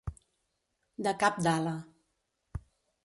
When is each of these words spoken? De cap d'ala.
De 1.07 1.13
cap 1.25 1.37
d'ala. 1.49 1.75